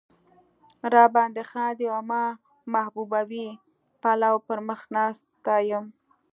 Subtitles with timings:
[0.93, 2.23] را باندې خاندي او ما
[2.73, 3.47] محجوبوي
[4.01, 5.85] پلو پر مخ ناسته یم.